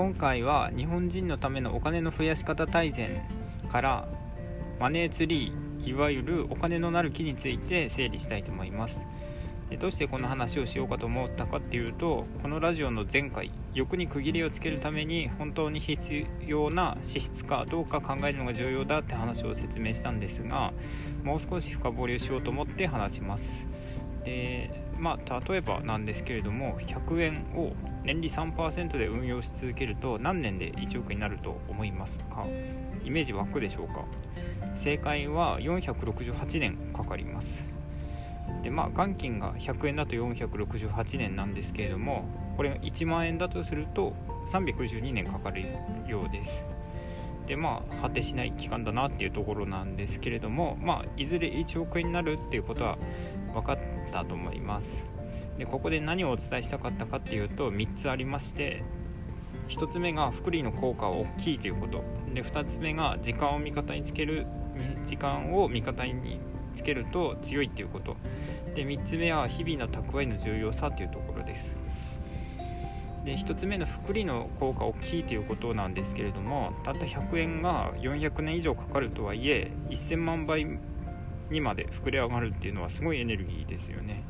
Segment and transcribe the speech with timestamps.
[0.00, 3.20] 今回は日本人のためのお金の増やし方大全
[3.68, 4.08] から
[4.78, 9.06] マネーツリーいわゆるお金のなる木について整理したいと思います。
[9.68, 20.72] でどうしてこの話をしようかと思ったかっていうとこのラジオの前回欲に区切りをつけるために本当に必要な資質かどうか考えるのが重要だって話を説明したんですが
[21.24, 23.68] もう少し深掘りをしようと思って話します。
[24.24, 24.70] で
[25.00, 27.72] まあ例えばなんですけれども100円を
[28.04, 32.46] 年利3%で運用し続けると何年で1億になると思いますか？
[33.04, 34.04] イメージ湧くでしょうか？
[34.78, 37.68] 正解は468年かかります。
[38.62, 44.12] でまあ元金が100円だと468年なんですけれどもこれが1万円だとすると
[44.52, 45.64] 362年かかる
[46.06, 46.66] ようです。
[47.46, 52.98] でまあ果てしない期間だなっていうところなんですけれどもまあいずれ1億円になるっていうことは
[53.54, 53.78] 分かっ
[54.10, 55.06] たと思います。
[55.58, 58.82] でここで何をお伝えしたかったかっていうと3つありまして
[59.68, 62.02] 1つ目が福利の効果は大きいということ。
[62.32, 64.46] で2つ目が時間を味方につける
[65.06, 66.40] 時間を味方に
[66.74, 68.16] つけると強いっていうこと。
[68.74, 71.70] で3つ目は日々の蓄えの重要さというところです。
[73.24, 80.66] で1つ目の福利の効果大きいということなんですけれどもたった100円が400年以上かかるとはいえ1000万倍
[81.50, 84.22] にまで膨れ上がるっていうのはすごいエネルギーですよね。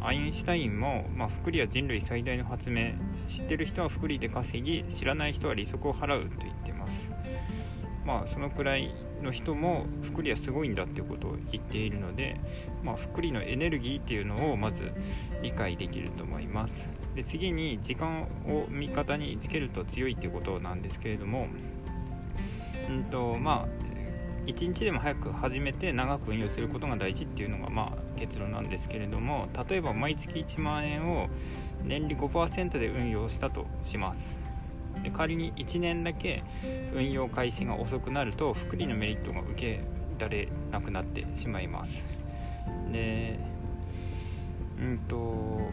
[0.00, 2.92] アインシュタインも、まあ、福利は人類最大の発明。
[3.26, 7.10] 知ってる人は福利で稼ぎ知らない人は利息を払うと言ってます。
[8.04, 12.40] まあそのくらいの人も福利はすごいんだってことを言っているので、
[12.84, 14.92] まあ、福利のエネルギーっていうのをまず
[15.42, 16.88] 理解できると思います。
[17.16, 21.48] で次に時間を味方につけると強いっていうことなんですけれども
[22.88, 23.85] うんとまあ
[24.46, 31.28] 1日でも早く始めて長く運用することが大事っていうのがまあ結論なんですけれども例えば毎月1万円を
[31.84, 34.46] 年利5%で運用したとします。
[35.02, 36.42] で仮に1年だけ
[36.94, 39.80] 運用開始が遅くなると福利のメリットが受け
[40.18, 41.92] られなくなってしまいます。
[42.92, 43.38] で
[44.80, 45.70] うんと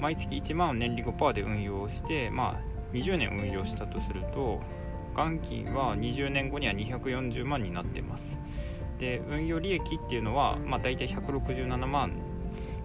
[0.00, 4.60] 毎月1万を年利5%で運用してまあ20年運用したとすると
[5.14, 8.38] 元金は20年後には240万になってます。
[8.98, 12.12] で運用利益っていうのは、まあ、大体167万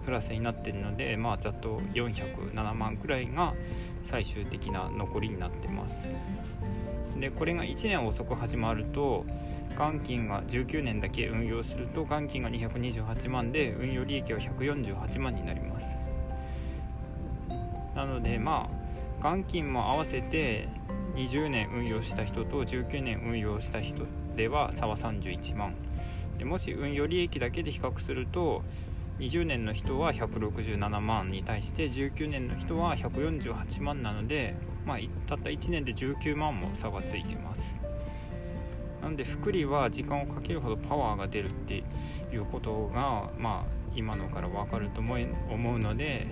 [0.04, 3.54] プラスになってるので、まあ、ざっと407万くらいが
[4.04, 6.10] 最終的な残りになってます。
[7.20, 9.24] でこれが1年遅く始まると
[9.76, 15.86] 元金が19年だけ運用すると元金が228万で運用利益は148万になります。
[17.94, 18.78] なのでまあ
[19.22, 20.68] 元金も合わせて
[21.14, 24.04] 20年運用した人と19年運用した人
[24.36, 25.74] では差は31万。
[26.38, 28.62] でもし運用利益だけで比較すると
[29.18, 34.54] 20年の人は167万に対して19年の人は148万なので、
[34.86, 37.60] まあ、たった1年で19万も差がついてます。
[39.02, 41.84] なので福利は時間をかけるほどパワーが出るって
[42.32, 45.16] いうことが、まあ、今のから分かると思
[45.74, 46.26] うので、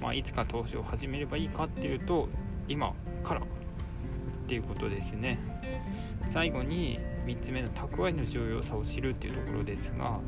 [0.00, 2.28] まあ、いつか投資を始めればいいかっていうと
[2.68, 3.42] 今から
[4.52, 5.38] っていうことですね。
[6.30, 10.20] 最後に3つ目の蓄えの重要さを知るっていうところですが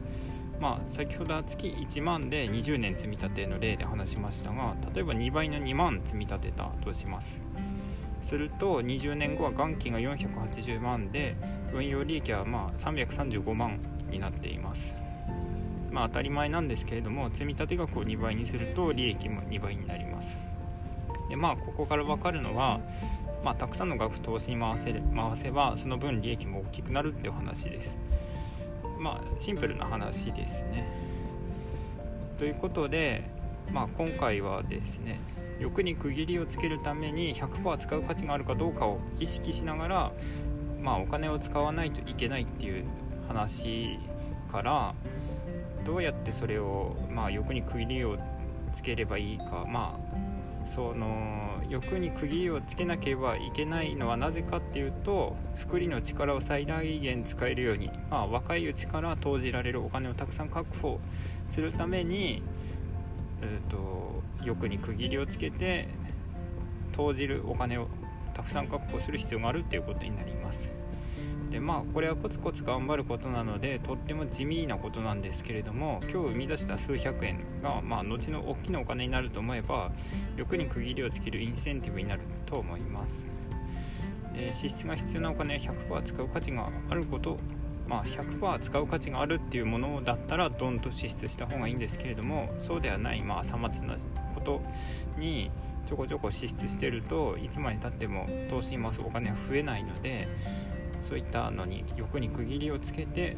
[0.61, 7.43] まあ先ほどは月1万で20年積み立ての例で話しましたが例えば2倍の2万積み立てたとします。
[8.25, 11.37] すると20年後は元金が480万で
[11.75, 13.79] 運用利益はまあ335万
[14.11, 14.95] になっています。
[15.91, 20.54] まあ当たり前なんですけれども積み立て額を2倍にすると利益も2倍になります。
[21.29, 22.81] でまあここから分かるのは
[23.45, 27.99] まあ、たくさんの額投資に回せる回せばその分利益も大きくなるっていう話です。
[28.99, 30.89] まあシンプルな話ですね。
[32.39, 33.23] ということで、
[33.73, 35.21] まあ、今回はですね
[35.61, 40.13] 欲に区切りをつけるために100%使う価値があるかどうかを意識しながら、
[40.83, 42.85] まあ、お金を使わないといけないっていう
[43.29, 43.99] 話
[44.51, 44.95] から
[45.85, 48.19] どうやってそれを、まあ、欲に区切りを
[48.73, 50.34] つければいいかまあ
[50.67, 61.01] その欲に区切りをつけなければいけないのはなぜかっていうと福利の力を最大限使えるように、まあ、若いうちから投じられるお金をたくさん確保
[61.51, 62.43] するために、
[63.43, 65.89] えーと、欲に区切りをつけて
[66.93, 67.89] 投じるお金を
[68.35, 70.84] たくさん確保する必要があるっていうことになります。
[71.55, 79.93] でまあこれはコツコツ頑張ることなのでとっても地味なことなんですけれども今日生み出した数百円が、まあ、後の大きなお金になると思えば
[80.37, 83.25] 欲に区切りをつけるインセンティブになると思います。
[84.37, 87.39] で支出が必要なお金を100%使う価値があること
[87.87, 93.95] まあ、100%使う価値があるっていうものだったらドンと支出した方がいいんですけれどもそうではない、まあ、さまつな
[94.35, 94.63] こと
[95.19, 95.51] に
[95.87, 100.27] ちょこちょこ支出してるといつまでたっても投資に回すお金は増えないので
[101.09, 103.37] そういったのに欲に区切りをつけて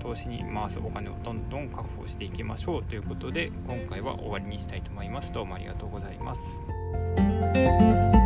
[0.00, 5.32] 投資に回すお金をどんどん確保していきましょうということで今回は終わりにしたいと思います。
[5.32, 8.21] どうもありがとうございます。